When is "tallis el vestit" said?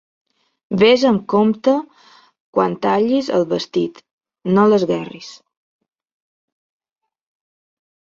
2.85-4.01